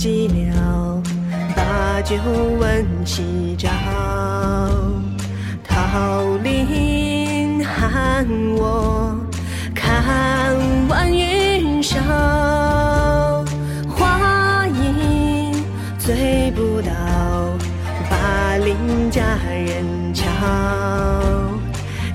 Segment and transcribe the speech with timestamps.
[0.00, 1.02] 寂寥，
[1.54, 2.16] 把酒
[2.58, 3.68] 问夕照。
[5.62, 8.26] 桃林寒，
[8.56, 9.14] 我
[9.74, 10.56] 看
[10.88, 12.00] 晚云烧。
[13.90, 15.52] 花影
[15.98, 16.90] 醉不到，
[18.08, 20.24] 把邻家人瞧。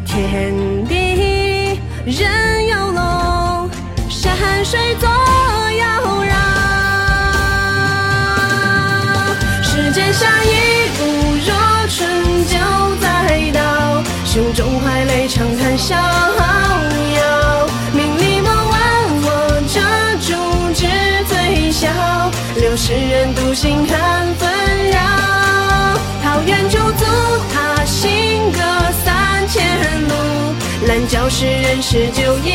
[0.07, 0.55] 天
[0.87, 3.69] 地任游龙，
[4.09, 5.07] 山水作
[15.27, 16.01] 长叹逍遥。
[17.93, 18.73] 名利莫问
[19.23, 19.27] 我
[19.73, 19.79] 这
[20.19, 20.33] 竹
[20.73, 20.85] 枝
[21.27, 21.87] 醉笑，
[22.55, 24.47] 留世人独行看纷
[24.91, 24.99] 扰。
[26.23, 27.05] 桃源驻足，
[27.53, 28.59] 他行隔
[29.03, 29.63] 三千
[30.07, 30.13] 路，
[30.87, 32.49] 懒教世人诗酒一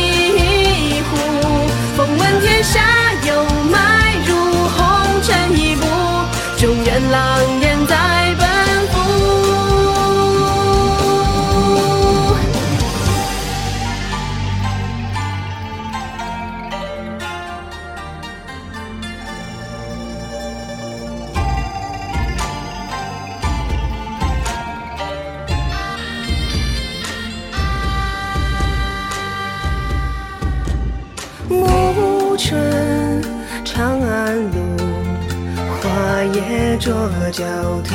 [36.70, 37.44] 花叶着焦
[37.82, 37.90] 土。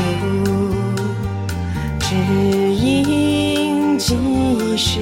[2.00, 2.16] 只
[2.74, 5.00] 因几时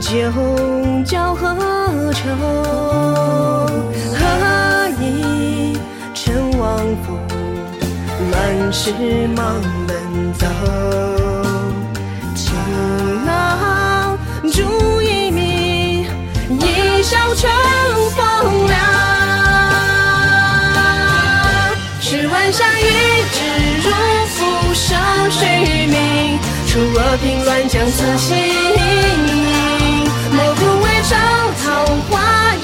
[0.00, 0.10] 酒
[1.04, 2.24] 浇何愁？
[4.14, 5.78] 何以
[6.12, 7.16] 陈王府，
[8.30, 8.92] 乱世
[9.36, 10.46] 忙奔走。
[12.34, 12.52] 情
[13.26, 14.18] 郎
[14.52, 16.06] 烛一米，
[16.50, 17.50] 一笑春
[26.76, 28.36] 名，除恶平乱将此心。
[30.30, 31.16] 莫不为朝
[31.64, 31.64] 桃
[32.10, 32.14] 花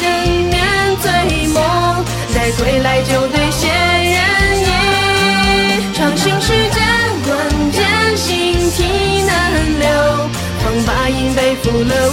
[0.01, 0.05] 人
[0.51, 0.61] 面
[1.01, 1.11] 醉
[1.49, 4.21] 梦，待归来就对仙人
[4.61, 5.93] 吟。
[5.95, 6.83] 长行世间
[7.27, 7.31] 问
[7.73, 7.81] 艰
[8.17, 9.31] 辛体难
[9.81, 9.89] 留，
[10.63, 12.11] 方把银杯负了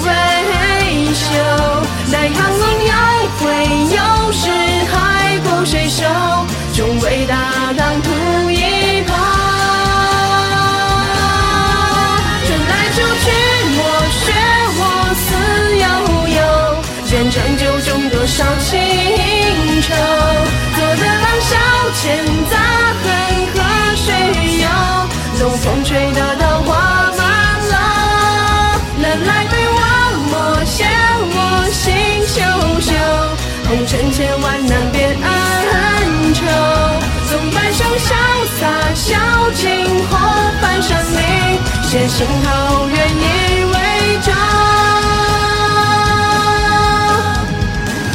[31.79, 31.93] 心
[32.27, 32.41] 羞
[32.81, 32.91] 羞。
[33.67, 36.41] 红尘千万难辨恩仇，
[37.29, 38.11] 纵半生潇
[38.59, 38.61] 洒，
[38.93, 39.07] 笑
[39.55, 39.63] 尽
[40.09, 40.11] 后
[40.61, 41.19] 半生灵，
[41.89, 42.47] 写心桃
[42.87, 43.23] 源以
[43.63, 43.73] 为
[44.25, 44.27] 舟。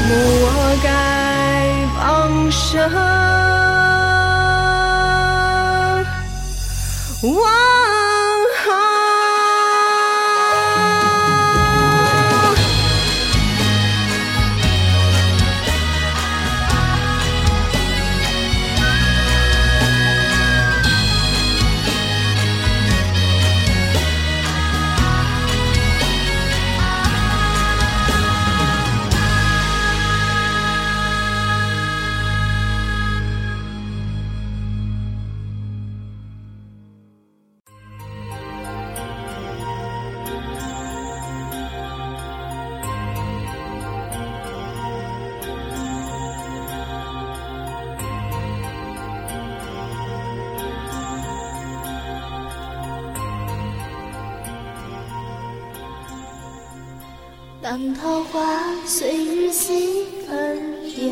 [0.08, 0.10] 莫
[0.42, 0.46] 我
[0.82, 0.86] 该
[1.96, 2.02] 放
[2.50, 2.60] 生。
[57.64, 60.54] 当桃花随日息而
[60.94, 61.08] 凋，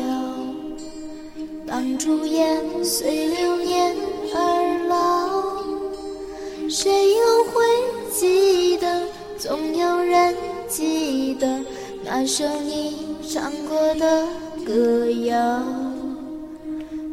[1.65, 3.95] 当朱颜随流年
[4.35, 7.65] 而老，谁又会
[8.11, 9.01] 记得？
[9.35, 10.35] 总有人
[10.69, 11.59] 记得
[12.05, 14.27] 那首你唱过的
[14.63, 15.63] 歌谣。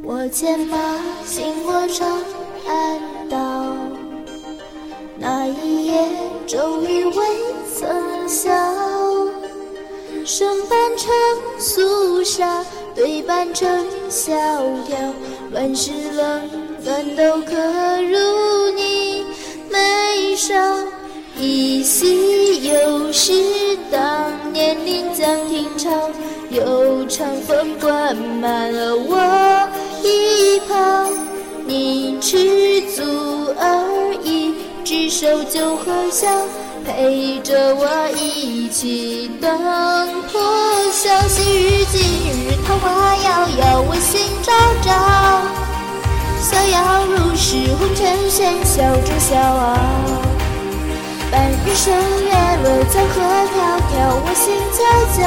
[0.03, 0.77] 我牵马
[1.25, 2.07] 行过长
[2.69, 3.01] 安
[3.31, 3.75] 道，
[5.19, 6.07] 那一夜
[6.47, 7.15] 骤雨未
[7.75, 8.90] 曾消。
[10.33, 11.11] 生扮成
[11.59, 14.33] 肃杀，对扮成萧
[14.87, 14.97] 条，
[15.51, 16.49] 乱世冷
[16.85, 17.57] 暖都可
[18.01, 19.25] 入你
[19.69, 20.55] 眉梢。
[21.37, 23.33] 依稀有时，
[23.91, 25.91] 当年临江听潮，
[26.51, 29.69] 有长风灌满了我
[30.05, 31.11] 衣袍
[31.67, 33.03] 你赤足
[33.59, 34.55] 而已，
[34.85, 36.29] 执手就和笑，
[36.97, 39.49] 陪着我一起等
[40.33, 40.41] 破
[40.93, 41.09] 晓。
[41.29, 44.51] 昔日今日，桃花遥遥，我心朝
[44.83, 44.89] 朝。
[46.43, 49.79] 逍遥如是，红尘喧嚣中笑傲。
[51.31, 52.29] 半日升月
[52.65, 53.23] 落，江河
[53.55, 53.57] 迢
[53.93, 53.95] 迢，
[54.27, 54.79] 我心悄
[55.15, 55.19] 悄。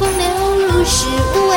[0.18, 0.26] 流
[0.66, 1.54] 如是，无畏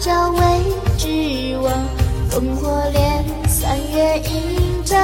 [0.00, 0.40] 他朝为
[0.96, 1.70] 知往。
[2.30, 4.96] 烽火连三月映，照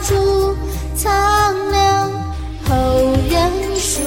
[0.00, 0.54] 出
[0.94, 2.08] 苍凉。
[2.68, 2.74] 后
[3.28, 4.00] 人述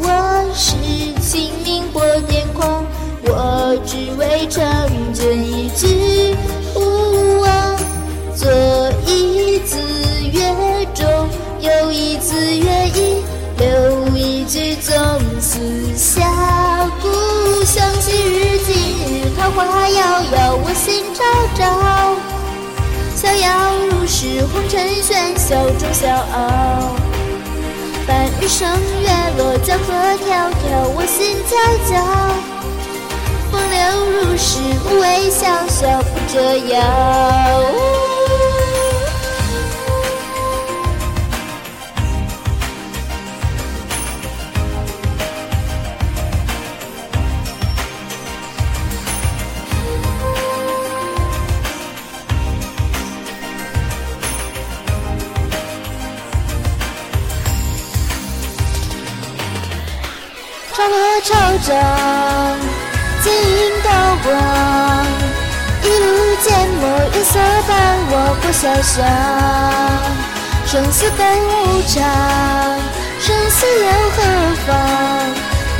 [0.00, 0.76] 我是
[1.20, 2.84] 清明破天荒，
[3.24, 4.64] 我只为成
[5.12, 6.36] 全一句
[6.76, 7.76] 勿忘。
[8.36, 8.48] 左
[9.04, 9.78] 一字
[10.32, 11.04] 月中，
[11.60, 12.67] 右一字月
[19.58, 21.24] 花摇摇，我心昭
[21.56, 21.64] 昭。
[23.16, 26.94] 逍遥如是，红尘喧嚣中笑傲。
[28.06, 28.68] 半日升
[29.02, 30.30] 月落，江河迢
[30.62, 31.50] 迢，我心皎
[31.90, 31.92] 皎。
[33.50, 33.78] 风流
[34.12, 36.38] 如是，无畏潇潇不折
[36.72, 37.97] 腰。
[61.48, 61.74] 落潮涨，
[63.22, 63.88] 金银高
[64.22, 64.36] 光，
[65.82, 66.04] 一路
[66.42, 66.82] 缄默，
[67.14, 67.70] 月色伴
[68.10, 68.12] 我
[68.42, 68.96] 过潇湘。
[70.66, 71.96] 生死本无常，
[73.18, 74.16] 生死又何
[74.66, 74.70] 妨？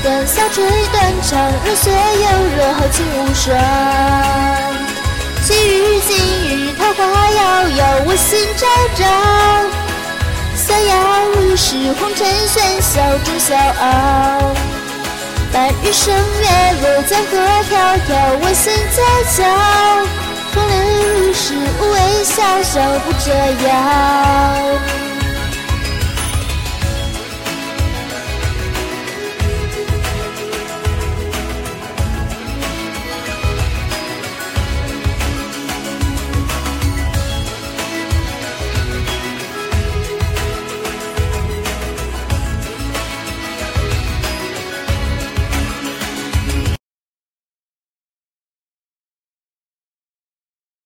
[0.02, 2.24] 断箫吹断肠，热血又
[2.56, 3.44] 热，豪情无双。
[5.44, 6.10] 昔日今
[6.48, 8.66] 日，桃花遥遥，我心朝
[8.96, 9.04] 朝。
[10.56, 10.90] 逍遥
[11.34, 14.77] 如是，红尘喧嚣中笑傲。
[15.52, 16.46] 半日升月
[16.82, 17.38] 落，江河
[17.70, 17.72] 迢
[18.06, 18.10] 迢，
[18.42, 18.96] 我心悄
[19.34, 19.36] 悄。
[20.52, 20.74] 风流
[21.14, 23.26] 如是，无畏笑笑不折
[23.66, 23.68] 腰。